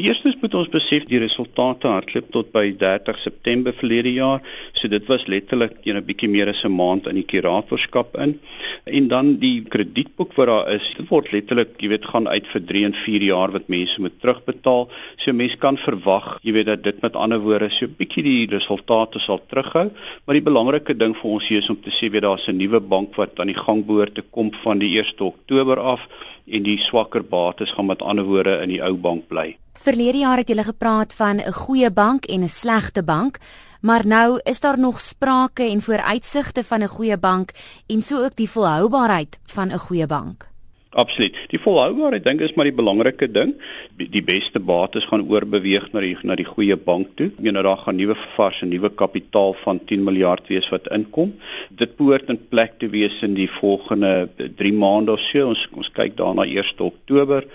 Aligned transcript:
Eerstens 0.00 0.38
moet 0.40 0.54
ons 0.56 0.68
besef 0.72 1.02
die 1.10 1.18
resultate 1.20 1.90
hardloop 1.90 2.28
tot 2.32 2.46
by 2.54 2.70
30 2.80 3.18
September 3.20 3.74
verlede 3.76 4.12
jaar. 4.14 4.38
So 4.72 4.88
dit 4.88 5.04
was 5.10 5.26
letterlik 5.28 5.74
'n 5.84 6.00
bietjie 6.06 6.30
meer 6.30 6.48
as 6.48 6.64
'n 6.64 6.72
maand 6.72 7.06
in 7.10 7.16
die 7.16 7.26
kuratorskap 7.32 8.16
in. 8.16 8.40
En 8.86 9.08
dan 9.08 9.36
die 9.36 9.60
kredietboek 9.62 10.32
wat 10.36 10.46
daar 10.46 10.70
is, 10.72 10.94
dit 10.96 11.08
word 11.08 11.32
letterlik, 11.32 11.76
jy 11.82 11.88
weet, 11.88 12.06
gaan 12.06 12.28
uit 12.28 12.46
vir 12.46 12.62
3 12.64 12.84
en 12.84 12.94
4 12.94 13.22
jaar 13.22 13.52
wat 13.52 13.68
mense 13.68 14.00
moet 14.00 14.20
terugbetaal. 14.22 14.88
So 15.18 15.32
mense 15.32 15.58
kan 15.58 15.76
verwag, 15.76 16.38
jy 16.42 16.52
weet 16.52 16.66
dat 16.66 16.82
dit 16.82 17.02
met 17.02 17.16
ander 17.16 17.40
woorde 17.40 17.70
so 17.70 17.84
'n 17.84 17.94
bietjie 17.98 18.22
die 18.22 18.46
resultate 18.46 19.18
sal 19.18 19.40
terughou, 19.50 19.90
maar 20.24 20.34
die 20.34 20.48
belangrike 20.50 20.96
ding 20.96 21.14
vir 21.14 21.30
ons 21.30 21.48
hier 21.48 21.58
is 21.58 21.68
om 21.68 21.76
te 21.76 21.90
sê 21.90 22.10
weet 22.10 22.22
daar's 22.22 22.48
'n 22.48 22.56
nuwe 22.56 22.80
bank 22.80 23.16
wat 23.16 23.38
aan 23.38 23.52
die 23.52 23.62
gang 23.66 23.84
behoort 23.84 24.14
te 24.14 24.22
kom 24.22 24.50
van 24.64 24.78
die 24.78 24.96
1 24.96 25.20
Oktober 25.20 25.78
af 25.78 26.08
en 26.46 26.62
die 26.62 26.78
swakker 26.78 27.22
bates 27.22 27.72
gaan 27.72 27.86
met 27.86 28.02
ander 28.02 28.24
woorde 28.24 28.62
in 28.62 28.68
die 28.68 28.82
ou 28.82 28.94
bank 28.94 29.28
bly. 29.28 29.56
Verlede 29.80 30.18
jaar 30.18 30.36
het 30.36 30.48
julle 30.48 30.62
gepraat 30.62 31.12
van 31.16 31.36
'n 31.40 31.52
goeie 31.52 31.90
bank 31.90 32.24
en 32.24 32.42
'n 32.42 32.48
slegte 32.48 33.02
bank, 33.02 33.38
maar 33.80 34.06
nou 34.06 34.40
is 34.42 34.60
daar 34.60 34.78
nog 34.78 35.00
sprake 35.00 35.62
en 35.62 35.82
vooruitsigte 35.82 36.64
van 36.64 36.82
'n 36.82 36.88
goeie 36.88 37.18
bank 37.18 37.50
en 37.86 38.02
so 38.02 38.24
ook 38.24 38.36
die 38.36 38.50
volhoubaarheid 38.50 39.38
van 39.46 39.72
'n 39.72 39.78
goeie 39.78 40.06
bank. 40.06 40.49
Absoluut. 40.90 41.36
Die 41.52 41.58
volhoubaarheid 41.62 42.24
dink 42.26 42.40
is 42.42 42.56
maar 42.58 42.66
die 42.66 42.74
belangrike 42.74 43.28
ding. 43.30 43.52
Die 43.94 44.22
beste 44.26 44.58
bates 44.58 45.04
gaan 45.06 45.22
oorbeweeg 45.22 45.84
na 45.94 46.02
die 46.02 46.16
na 46.26 46.34
die 46.34 46.48
goeie 46.48 46.74
bank 46.74 47.12
toe. 47.14 47.28
Ek 47.30 47.38
meen 47.46 47.54
daar 47.54 47.78
gaan 47.78 47.94
nuwe 48.00 48.16
vars 48.34 48.64
en 48.66 48.72
nuwe 48.74 48.90
kapitaal 48.90 49.54
van 49.62 49.78
10 49.86 50.02
miljard 50.08 50.50
wees 50.50 50.66
wat 50.74 50.90
inkom. 50.90 51.36
Dit 51.70 51.94
behoort 52.00 52.34
in 52.34 52.40
plek 52.50 52.80
te 52.82 52.90
wees 52.90 53.20
in 53.22 53.38
die 53.38 53.46
volgende 53.60 54.26
3 54.58 54.74
maande 54.82 55.14
of 55.14 55.22
so. 55.22 55.52
Ons 55.52 55.68
ons 55.78 55.92
kyk 55.94 56.18
daarna 56.18 56.48
1 56.48 56.82
Oktober. 56.82 57.46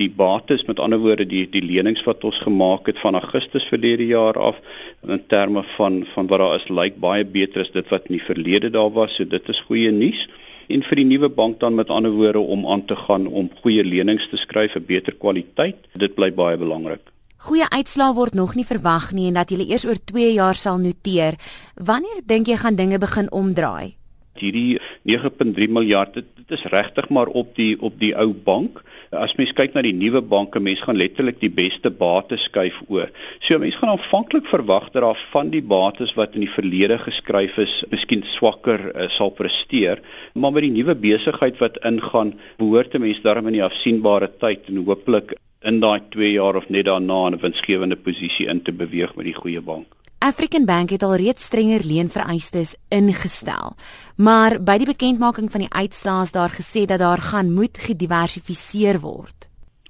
Die 0.00 0.08
bates 0.08 0.64
met 0.64 0.80
ander 0.80 1.04
woorde 1.04 1.28
die 1.28 1.44
die 1.44 1.66
lenings 1.68 2.06
wat 2.08 2.24
ons 2.24 2.40
gemaak 2.40 2.88
het 2.88 3.04
van 3.04 3.20
Augustus 3.20 3.68
verlede 3.68 4.08
jaar 4.08 4.40
af 4.40 4.64
in 5.04 5.26
terme 5.28 5.66
van 5.76 6.06
van 6.16 6.32
wat 6.32 6.40
daar 6.40 6.56
is 6.56 6.70
lyk 6.72 6.96
baie 6.96 7.28
beter 7.28 7.68
as 7.68 7.74
dit 7.76 7.92
wat 7.92 8.08
in 8.08 8.16
die 8.16 8.26
verlede 8.32 8.72
daar 8.72 8.94
was. 8.96 9.20
So 9.20 9.28
dit 9.28 9.48
is 9.52 9.66
goeie 9.68 9.92
nuus 9.92 10.24
en 10.68 10.84
vir 10.84 11.00
die 11.00 11.06
nuwe 11.08 11.28
bank 11.32 11.60
dan 11.60 11.74
met 11.74 11.90
ander 11.90 12.12
woorde 12.12 12.40
om 12.40 12.66
aan 12.68 12.84
te 12.84 12.96
gaan 12.96 13.26
om 13.26 13.50
goeie 13.62 13.84
lenings 13.84 14.28
te 14.30 14.36
skryf 14.36 14.76
vir 14.76 14.84
beter 14.94 15.16
kwaliteit. 15.16 15.88
Dit 15.96 16.14
bly 16.14 16.30
baie 16.32 16.56
belangrik. 16.60 17.02
Goeie 17.48 17.68
uitslae 17.70 18.14
word 18.14 18.34
nog 18.34 18.56
nie 18.58 18.66
verwag 18.66 19.12
nie 19.14 19.28
en 19.30 19.38
dat 19.38 19.52
jy 19.54 19.62
eers 19.68 19.86
oor 19.86 20.00
2 20.10 20.32
jaar 20.34 20.58
sal 20.58 20.80
noteer. 20.82 21.38
Wanneer 21.76 22.24
dink 22.26 22.50
jy 22.50 22.56
gaan 22.58 22.76
dinge 22.76 22.98
begin 22.98 23.30
omdraai? 23.30 23.97
Hierdie 24.40 24.78
9.3 25.08 25.68
miljard 25.72 26.14
dit, 26.14 26.26
dit 26.36 26.54
is 26.56 26.66
regtig 26.72 27.08
maar 27.12 27.26
op 27.26 27.54
die 27.56 27.76
op 27.80 27.98
die 28.00 28.14
ou 28.16 28.32
bank. 28.32 28.82
As 29.12 29.34
mens 29.38 29.54
kyk 29.56 29.74
na 29.74 29.82
die 29.84 29.94
nuwe 29.96 30.20
banke, 30.20 30.60
mense 30.60 30.84
gaan 30.84 30.98
letterlik 31.00 31.40
die 31.40 31.52
beste 31.52 31.90
bates 31.90 32.44
skuif 32.48 32.80
oor. 32.88 33.08
So 33.40 33.58
mense 33.60 33.80
gaan 33.80 33.94
aanvanklik 33.94 34.48
verwag 34.48 34.90
dat 34.92 35.02
daar 35.04 35.20
van 35.32 35.52
die 35.54 35.62
bates 35.62 36.14
wat 36.18 36.36
in 36.36 36.44
die 36.44 36.52
verlede 36.52 36.98
geskryf 37.00 37.58
is, 37.62 37.80
miskien 37.92 38.24
swakker 38.28 38.90
uh, 38.92 39.08
sal 39.12 39.32
presteer, 39.36 40.02
maar 40.34 40.52
met 40.52 40.66
die 40.66 40.74
nuwe 40.76 40.96
besigheid 40.98 41.60
wat 41.62 41.80
ingaan, 41.88 42.34
behoort 42.60 42.94
'n 42.94 43.04
mens 43.06 43.20
daarmee 43.24 43.54
in 43.54 43.60
die 43.60 43.68
afsienbare 43.68 44.28
tyd 44.40 44.68
en 44.68 44.84
hooplik 44.84 45.36
in 45.66 45.80
daai 45.80 46.00
2 46.10 46.32
jaar 46.32 46.56
of 46.56 46.68
net 46.68 46.86
daarna 46.86 47.26
in 47.26 47.34
'n 47.34 47.44
winsgewende 47.44 47.96
posisie 47.96 48.46
in 48.46 48.62
te 48.62 48.72
beweeg 48.72 49.16
met 49.16 49.24
die 49.24 49.34
goeie 49.34 49.60
bank. 49.60 49.86
African 50.28 50.64
Bank 50.64 50.90
het 50.90 51.02
al 51.02 51.14
reeds 51.16 51.44
strenger 51.48 51.80
leenvereistes 51.88 52.74
ingestel. 52.92 53.72
Maar 54.20 54.58
by 54.60 54.74
die 54.76 54.86
bekendmaking 54.90 55.46
van 55.48 55.62
die 55.64 55.72
uitslae 55.72 56.26
is 56.26 56.32
daar 56.34 56.52
gesê 56.52 56.82
dat 56.84 57.00
daar 57.00 57.22
gaan 57.30 57.54
moet 57.56 57.78
gediversifiseer 57.80 58.98
word. 59.00 59.46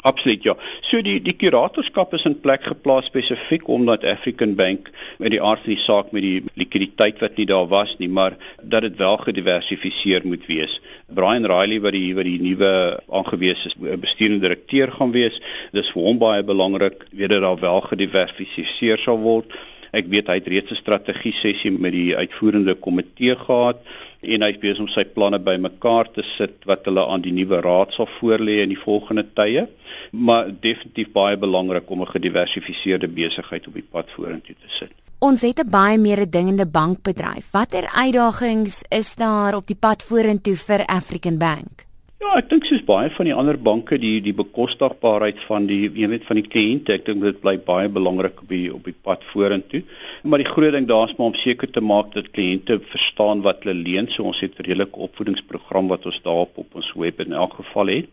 Absoluut 0.06 0.44
ja. 0.46 0.52
So 0.86 1.00
die 1.02 1.16
die 1.26 1.34
kuratorskap 1.34 2.14
is 2.14 2.22
in 2.28 2.36
plek 2.38 2.68
geplaas 2.70 3.08
spesifiek 3.10 3.66
omdat 3.66 4.04
African 4.06 4.54
Bank 4.54 4.92
met 5.18 5.34
die 5.34 5.40
aard 5.42 5.64
van 5.64 5.72
die 5.72 5.82
saak 5.82 6.12
met 6.14 6.22
die 6.22 6.44
likwiditeit 6.54 7.18
wat 7.24 7.34
nie 7.40 7.46
daar 7.50 7.66
was 7.72 7.96
nie, 7.98 8.08
maar 8.08 8.36
dat 8.62 8.86
dit 8.86 8.94
wel 9.00 9.18
gediversifiseer 9.24 10.22
moet 10.22 10.46
wees. 10.46 10.76
Brian 11.10 11.48
Riley 11.50 11.80
wat 11.82 11.96
die 11.98 12.12
wat 12.14 12.28
die 12.30 12.38
nuwe 12.44 12.70
aangewese 13.10 13.74
bestuurende 13.98 14.46
direkteur 14.46 14.94
gaan 15.00 15.10
wees, 15.18 15.42
dis 15.74 15.90
vir 15.96 16.06
hom 16.06 16.22
baie 16.22 16.46
belangrik 16.46 17.02
dat 17.10 17.34
daar 17.34 17.58
wel 17.58 17.82
gediversifiseer 17.90 19.02
sal 19.02 19.18
word. 19.26 19.58
Ek 19.92 20.06
weet 20.12 20.28
hy 20.28 20.34
het 20.40 20.48
reeds 20.48 20.72
'n 20.72 20.80
strategie 20.82 21.32
sessie 21.32 21.70
met 21.70 21.92
die 21.92 22.16
uitvoerende 22.16 22.74
komitee 22.74 23.36
gehad 23.36 23.80
en 24.20 24.42
hy 24.42 24.50
is 24.50 24.58
besig 24.58 24.80
om 24.80 24.88
sy 24.88 25.04
planne 25.04 25.38
bymekaar 25.38 26.10
te 26.12 26.22
sit 26.22 26.64
wat 26.66 26.84
hulle 26.84 27.06
aan 27.06 27.22
die 27.22 27.32
nuwe 27.32 27.60
raad 27.60 27.94
sal 27.94 28.08
voorlê 28.20 28.60
in 28.62 28.68
die 28.74 28.84
volgende 28.84 29.24
tye. 29.34 29.68
Maar 30.12 30.50
definitief 30.60 31.12
baie 31.12 31.36
belangrik 31.36 31.90
om 31.90 32.02
'n 32.02 32.14
gediversifiseerde 32.14 33.08
besigheid 33.08 33.66
op 33.66 33.74
die 33.74 33.88
pad 33.90 34.06
vorentoe 34.10 34.54
te 34.54 34.68
sit. 34.68 34.92
Ons 35.20 35.40
het 35.40 35.58
'n 35.58 35.70
baie 35.70 35.98
meer 35.98 36.30
dingende 36.30 36.66
bankbedryf. 36.66 37.50
Watter 37.50 37.86
uitdagings 37.94 38.82
is 38.88 39.14
daar 39.14 39.54
op 39.54 39.66
die 39.66 39.76
pad 39.76 40.02
vorentoe 40.02 40.56
vir 40.56 40.86
African 40.86 41.38
Bank? 41.38 41.87
Ja, 42.18 42.32
ek 42.34 42.48
dink 42.50 42.64
soos 42.66 42.80
baie 42.82 43.10
van 43.14 43.28
die 43.28 43.34
ander 43.40 43.54
banke 43.66 43.96
die 44.02 44.16
die 44.24 44.32
bekostigbaarheid 44.34 45.38
van 45.46 45.68
die 45.70 45.84
jy 46.00 46.08
weet 46.10 46.24
van 46.26 46.40
die 46.40 46.48
kliënte, 46.50 46.96
ek 46.96 47.04
dink 47.06 47.22
dit 47.22 47.38
bly 47.44 47.52
baie 47.68 47.92
belangrik 47.94 48.40
op 48.42 48.50
die 48.50 48.64
op 48.74 48.88
die 48.90 48.94
pad 49.06 49.22
vorentoe. 49.30 49.84
Maar 50.26 50.42
die 50.42 50.48
groot 50.48 50.74
ding 50.74 50.88
daar's 50.90 51.14
maar 51.14 51.30
om 51.30 51.38
seker 51.38 51.70
te 51.70 51.84
maak 51.92 52.10
dat 52.16 52.32
kliënte 52.34 52.80
verstaan 52.90 53.44
wat 53.46 53.62
hulle 53.62 53.78
leen. 53.84 54.10
So 54.10 54.26
ons 54.32 54.42
het 54.42 54.58
'n 54.58 54.66
redelike 54.66 54.98
opvoedingsprogram 55.06 55.94
wat 55.94 56.10
ons 56.10 56.20
daarop 56.26 56.58
op 56.58 56.74
ons 56.82 56.92
web 57.04 57.22
in 57.22 57.38
elk 57.44 57.54
geval 57.62 57.94
het. 57.94 58.10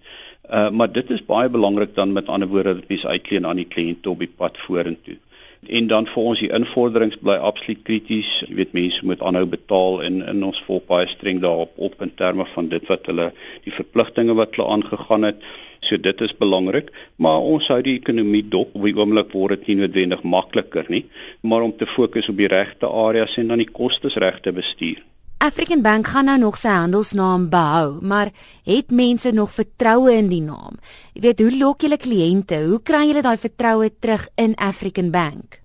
Uh 0.53 0.69
maar 0.69 0.91
dit 0.93 1.09
is 1.09 1.25
baie 1.25 1.49
belangrik 1.49 1.95
dan 1.95 2.13
met 2.13 2.29
ander 2.29 2.47
woorde 2.47 2.75
dat 2.75 2.89
mense 2.89 3.07
uitleen 3.07 3.45
aan 3.49 3.63
die 3.63 3.71
kliënte 3.73 4.09
op 4.09 4.19
die 4.19 4.33
pad 4.37 4.61
vorentoe 4.67 5.17
en 5.69 5.87
dan 5.87 6.07
vir 6.09 6.23
ons 6.31 6.41
die 6.43 6.49
invorderings 6.57 7.17
bly 7.21 7.35
absoluut 7.49 7.83
krities. 7.87 8.31
Jy 8.47 8.57
weet 8.59 8.73
mense 8.77 9.05
moet 9.05 9.21
aanhou 9.21 9.45
betaal 9.49 10.01
en 10.07 10.21
in 10.33 10.43
ons 10.47 10.61
volg 10.67 10.85
baie 10.89 11.07
streng 11.11 11.41
daarop 11.43 11.73
op 11.87 12.01
in 12.05 12.13
terme 12.21 12.45
van 12.53 12.69
dit 12.73 12.85
wat 12.91 13.07
hulle 13.11 13.31
die 13.65 13.73
verpligtinge 13.75 14.35
wat 14.39 14.55
hulle 14.55 14.67
aangegaan 14.75 15.29
het. 15.31 15.41
So 15.85 15.97
dit 16.01 16.21
is 16.25 16.33
belangrik, 16.37 16.91
maar 17.21 17.45
ons 17.45 17.67
hou 17.69 17.81
die 17.85 17.97
ekonomie 17.99 18.43
dop. 18.49 18.73
Op 18.73 18.87
die 18.87 18.95
oomblik 18.97 19.33
word 19.37 19.59
dit 19.59 19.73
nie 19.73 19.83
noodwendig 19.83 20.23
makliker 20.25 20.89
nie, 20.89 21.05
maar 21.41 21.65
om 21.65 21.75
te 21.77 21.89
fokus 21.89 22.29
op 22.31 22.39
die 22.41 22.49
regte 22.51 22.89
areas 22.89 23.37
en 23.37 23.53
dan 23.53 23.61
die 23.61 23.69
kostes 23.69 24.17
reg 24.21 24.41
te 24.41 24.55
bestuur. 24.55 25.03
African 25.45 25.81
Bank 25.81 26.07
gaan 26.07 26.25
nou 26.25 26.39
nog 26.41 26.55
sy 26.57 26.71
handelsnaam 26.73 27.43
behou, 27.53 27.99
maar 28.01 28.31
het 28.65 28.89
mense 28.89 29.29
nog 29.31 29.51
vertroue 29.53 30.15
in 30.17 30.31
die 30.31 30.41
naam? 30.41 30.79
Jy 31.13 31.21
weet, 31.21 31.43
hoe 31.43 31.51
lok 31.59 31.85
julle 31.85 31.99
kliënte? 32.01 32.63
Hoe 32.63 32.79
kry 32.81 33.03
julle 33.05 33.21
daai 33.21 33.37
vertroue 33.37 33.91
terug 34.01 34.25
in 34.41 34.55
African 34.57 35.11
Bank? 35.13 35.59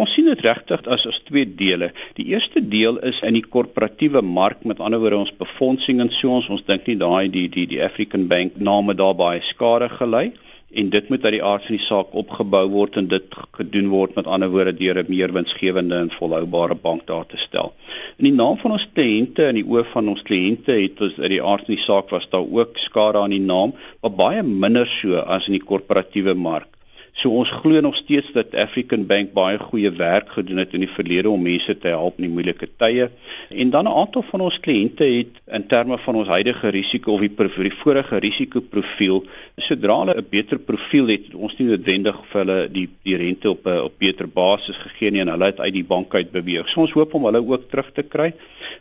Ons 0.00 0.14
sien 0.16 0.30
dit 0.30 0.44
regtig 0.46 0.88
as 0.88 1.04
as 1.10 1.20
twee 1.28 1.44
dele. 1.44 1.90
Die 2.16 2.30
eerste 2.32 2.62
deel 2.64 3.02
is 3.10 3.20
in 3.20 3.36
die 3.36 3.44
korporatiewe 3.44 4.24
mark, 4.24 4.64
met 4.64 4.80
ander 4.80 5.02
woorde 5.02 5.20
ons 5.26 5.36
befondsing 5.44 6.00
en 6.00 6.08
so 6.08 6.32
ons 6.32 6.48
ons 6.48 6.64
dink 6.64 6.88
nie 6.88 6.96
daai 6.96 7.28
die 7.28 7.50
die 7.52 7.68
die 7.68 7.84
African 7.84 8.30
Bank 8.32 8.56
name 8.56 8.96
daar 8.96 9.18
baie 9.18 9.44
skade 9.44 9.92
gelei 9.98 10.30
en 10.70 10.90
dit 10.90 11.08
moet 11.08 11.24
uit 11.24 11.32
die 11.32 11.42
aard 11.44 11.64
van 11.64 11.76
die 11.76 11.84
saak 11.84 12.14
opgebou 12.22 12.62
word 12.72 12.96
en 13.00 13.08
dit 13.08 13.36
gedoen 13.56 13.88
word 13.92 14.14
met 14.18 14.26
ander 14.26 14.50
woorde 14.52 14.74
deur 14.76 15.00
'n 15.02 15.08
meer 15.08 15.32
winsgewende 15.32 15.96
en 15.96 16.10
volhoubare 16.10 16.74
bank 16.74 17.06
daar 17.06 17.26
te 17.26 17.36
stel. 17.36 17.72
In 18.18 18.24
die 18.24 18.34
naam 18.34 18.58
van 18.58 18.72
ons 18.72 18.88
kliënte 18.92 19.44
en 19.46 19.54
die 19.54 19.64
oë 19.64 19.84
van 19.92 20.08
ons 20.08 20.22
kliënte 20.22 20.72
het 20.72 21.00
ons 21.00 21.18
uit 21.18 21.30
die 21.30 21.42
aard 21.42 21.64
van 21.66 21.74
die 21.74 21.84
saak 21.84 22.10
was 22.10 22.28
daar 22.30 22.46
ook 22.50 22.78
skade 22.78 23.18
aan 23.18 23.30
die 23.30 23.40
naam, 23.40 23.74
maar 24.02 24.12
baie 24.12 24.42
minder 24.42 24.86
so 24.86 25.16
as 25.16 25.46
in 25.46 25.52
die 25.52 25.64
korporatiewe 25.64 26.34
mark. 26.34 26.77
So 27.18 27.32
ons 27.34 27.50
glo 27.50 27.80
nog 27.82 27.96
steeds 27.98 28.30
dat 28.30 28.52
African 28.54 29.06
Bank 29.10 29.32
baie 29.34 29.58
goeie 29.58 29.90
werk 29.90 30.28
gedoen 30.36 30.60
het 30.62 30.74
in 30.76 30.84
die 30.84 30.90
verlede 30.90 31.30
om 31.30 31.42
mense 31.42 31.74
te 31.74 31.90
help 31.90 32.20
in 32.20 32.28
die 32.28 32.30
moeilike 32.30 32.68
tye. 32.78 33.08
En 33.50 33.72
dan 33.74 33.88
'n 33.90 33.96
aantal 34.02 34.22
van 34.22 34.40
ons 34.40 34.60
kliënte 34.60 35.04
het 35.04 35.40
in 35.50 35.66
terme 35.66 35.98
van 35.98 36.14
ons 36.14 36.28
huidige 36.28 36.68
risiko 36.68 37.12
of 37.12 37.20
die, 37.20 37.34
die 37.56 37.74
vorige 37.82 38.18
risikoprofiel, 38.18 39.24
sodra 39.56 39.98
hulle 39.98 40.14
'n 40.14 40.26
beter 40.30 40.58
profiel 40.58 41.06
het, 41.08 41.34
ons 41.34 41.58
nie 41.58 41.68
noodwendig 41.68 42.16
vir 42.30 42.44
hulle 42.44 42.70
die 42.70 42.88
die 43.02 43.16
rente 43.16 43.50
op 43.50 43.66
'n 43.66 43.80
op 43.88 43.98
beter 43.98 44.28
basis 44.28 44.76
gegee 44.76 45.10
nie 45.10 45.20
en 45.20 45.28
hulle 45.28 45.44
het 45.44 45.60
uit 45.60 45.74
die 45.74 45.84
bank 45.84 46.14
uit 46.14 46.30
beweeg. 46.30 46.68
So 46.68 46.80
ons 46.80 46.92
hoop 46.92 47.14
om 47.14 47.24
hulle 47.24 47.42
ook 47.42 47.70
terug 47.70 47.92
te 47.92 48.02
kry. 48.02 48.32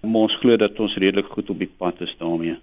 Maar 0.01 0.21
ons 0.21 0.35
glo 0.35 0.55
dat 0.57 0.79
ons 0.79 0.97
redelik 0.97 1.25
goed 1.25 1.49
op 1.49 1.57
die 1.59 1.73
pad 1.77 2.01
is 2.01 2.15
daarmee. 2.19 2.57